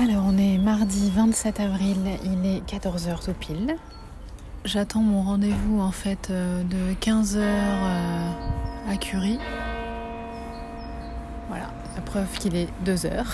[0.00, 3.74] Alors, on est mardi 27 avril, il est 14h tout pile.
[4.64, 7.42] J'attends mon rendez-vous en fait euh, de 15h
[8.88, 9.40] à Curie.
[11.48, 11.66] Voilà,
[11.96, 13.24] la preuve qu'il est 2h.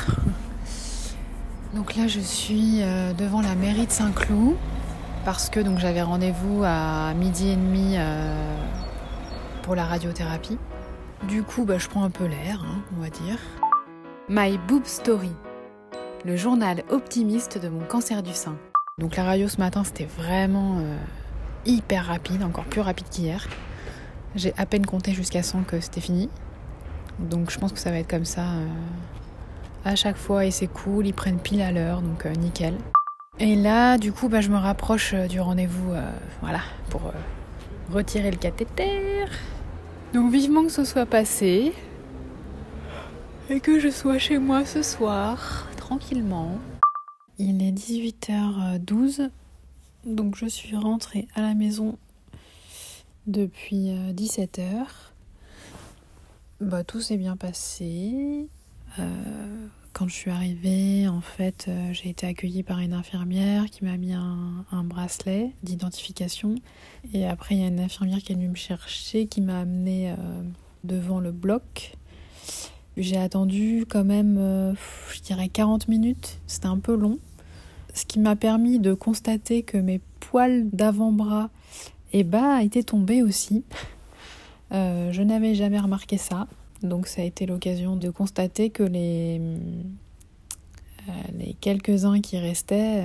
[1.74, 4.57] Donc là, je suis euh, devant la mairie de Saint-Cloud
[5.27, 8.57] parce que donc j'avais rendez-vous à midi et demi euh,
[9.62, 10.57] pour la radiothérapie.
[11.29, 13.39] Du coup, bah, je prends un peu l'air, hein, on va dire.
[14.31, 15.33] My Boob Story,
[16.25, 18.57] le journal optimiste de mon cancer du sein.
[18.99, 20.96] Donc la radio ce matin, c'était vraiment euh,
[21.66, 23.46] hyper rapide, encore plus rapide qu'hier.
[24.35, 26.30] J'ai à peine compté jusqu'à 100 que c'était fini.
[27.18, 28.66] Donc je pense que ça va être comme ça euh,
[29.85, 32.75] à chaque fois et c'est cool, ils prennent pile à l'heure, donc euh, nickel.
[33.38, 35.92] Et là, du coup, bah, je me rapproche du rendez-vous,
[36.41, 37.12] voilà, pour
[37.91, 39.25] retirer le cathéter.
[40.12, 41.72] Donc vivement que ce soit passé
[43.50, 46.58] et que je sois chez moi ce soir, tranquillement.
[47.38, 49.28] Il est 18h12,
[50.06, 51.98] donc je suis rentrée à la maison
[53.26, 54.86] depuis 17h.
[56.62, 58.48] Bah, tout s'est bien passé.
[58.98, 63.84] Euh, quand je suis arrivée, en fait, euh, j'ai été accueillie par une infirmière qui
[63.84, 66.54] m'a mis un, bracelet d'identification.
[67.12, 70.12] Et après, il y a une infirmière qui est venue me chercher, qui m'a amenée
[70.12, 70.16] euh,
[70.82, 71.98] devant le bloc.
[72.97, 74.73] J'ai attendu quand même, euh,
[75.12, 76.39] je dirais 40 minutes.
[76.47, 77.19] C'était un peu long.
[77.92, 81.50] Ce qui m'a permis de constater que mes poils d'avant-bras
[82.12, 83.65] eh ben, étaient tombés aussi.
[84.72, 86.48] Euh, je n'avais jamais remarqué ça.
[86.83, 89.41] Donc ça a été l'occasion de constater que les,
[91.09, 91.12] euh,
[91.61, 93.05] quelques-uns qui restaient,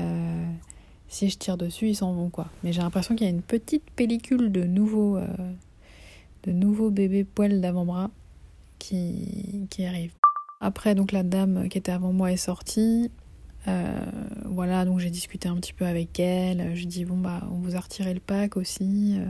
[1.09, 2.47] si je tire dessus, ils s'en vont quoi.
[2.63, 5.19] Mais j'ai l'impression qu'il y a une petite pellicule de nouveaux,
[6.43, 8.09] de nouveaux bébés poils d'avant-bras
[8.79, 10.11] qui, arrive.
[10.61, 13.11] Après, donc la dame qui était avant moi est sortie.
[13.67, 14.05] Euh,
[14.45, 16.75] voilà, donc j'ai discuté un petit peu avec elle.
[16.75, 19.15] Je dis bon bah on vous a retiré le pack aussi.
[19.17, 19.25] Euh,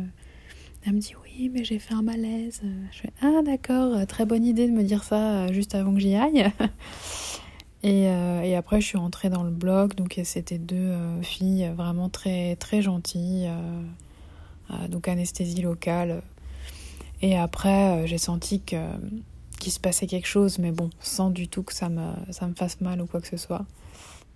[0.86, 2.62] Elle me dit oui mais j'ai fait un malaise.
[2.92, 6.00] Je fais ah d'accord, très bonne idée de me dire ça euh, juste avant que
[6.00, 6.52] j'y aille.
[7.82, 12.58] Et, et après je suis rentrée dans le bloc, donc c'était deux filles vraiment très
[12.58, 13.50] très gentilles,
[14.90, 16.22] donc anesthésie locale.
[17.22, 18.76] Et après j'ai senti que
[19.60, 22.56] qu'il se passait quelque chose, mais bon, sans du tout que ça me, ça me
[22.56, 23.66] fasse mal ou quoi que ce soit.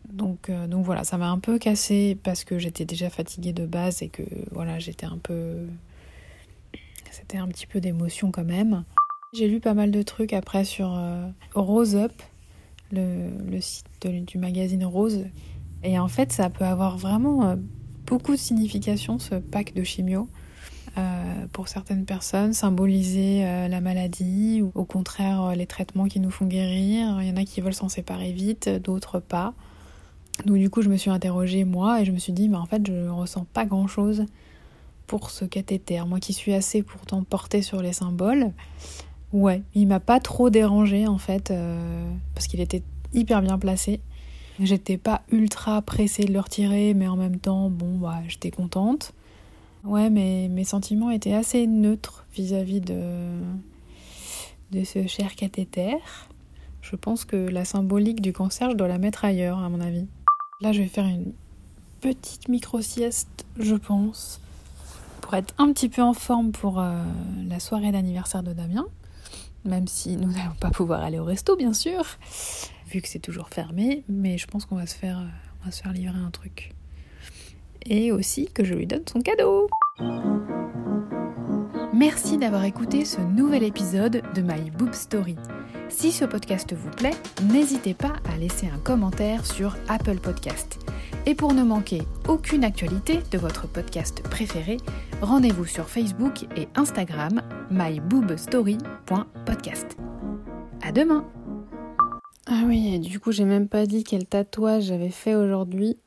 [0.09, 3.66] Donc, euh, donc voilà, ça m'a un peu cassé parce que j'étais déjà fatiguée de
[3.66, 5.66] base et que voilà, j'étais un peu.
[7.09, 8.83] C'était un petit peu d'émotion quand même.
[9.33, 12.12] J'ai lu pas mal de trucs après sur euh, Rose Up,
[12.91, 15.25] le, le site du magazine Rose.
[15.83, 17.56] Et en fait, ça peut avoir vraiment euh,
[18.06, 20.28] beaucoup de signification, ce pack de chimio.
[20.99, 26.19] Euh, pour certaines personnes, symboliser euh, la maladie ou au contraire euh, les traitements qui
[26.19, 27.19] nous font guérir.
[27.19, 29.55] Il y en a qui veulent s'en séparer vite, d'autres pas.
[30.45, 32.67] Donc du coup, je me suis interrogée moi et je me suis dit, mais en
[32.67, 34.27] fait, je ressens pas grand-chose
[35.07, 35.99] pour ce cathéter.
[36.05, 38.51] Moi qui suis assez pourtant portée sur les symboles,
[39.31, 41.51] ouais, il m'a pas trop dérangé en fait
[42.35, 42.83] parce qu'il était
[43.13, 43.99] hyper bien placé.
[44.59, 49.13] J'étais pas ultra pressée de le retirer, mais en même temps, bon, bah, j'étais contente.
[49.83, 53.41] Ouais, mais mes sentiments étaient assez neutres vis-à-vis de,
[54.85, 55.97] ce cher cathéter.
[56.81, 60.07] Je pense que la symbolique du cancer, je dois la mettre ailleurs, à mon avis.
[60.61, 61.33] Là, je vais faire une
[61.99, 64.39] petite micro-sieste, je pense,
[65.19, 67.03] pour être un petit peu en forme pour euh,
[67.50, 68.85] la soirée d'anniversaire de Damien.
[69.65, 72.05] Même si nous n'allons pas pouvoir aller au resto, bien sûr,
[72.88, 74.05] vu que c'est toujours fermé.
[74.07, 75.25] Mais je pense qu'on va euh,
[75.65, 76.73] va se faire livrer un truc
[77.85, 79.67] et aussi que je lui donne son cadeau.
[81.94, 85.35] Merci d'avoir écouté ce nouvel épisode de My Boob Story.
[85.89, 87.13] Si ce podcast vous plaît,
[87.51, 90.79] n'hésitez pas à laisser un commentaire sur Apple Podcast.
[91.25, 94.77] Et pour ne manquer aucune actualité de votre podcast préféré,
[95.21, 99.97] rendez-vous sur Facebook et Instagram myboobstory.podcast.
[100.81, 101.23] À demain
[102.47, 105.97] Ah oui, et du coup, j'ai même pas dit quel tatouage j'avais fait aujourd'hui.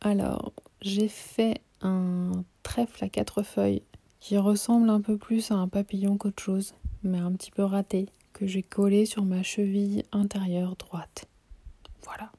[0.00, 3.82] Alors, j'ai fait un trèfle à quatre feuilles
[4.20, 8.08] qui ressemble un peu plus à un papillon qu'autre chose, mais un petit peu raté,
[8.32, 11.28] que j'ai collé sur ma cheville intérieure droite.
[12.02, 12.30] Voilà.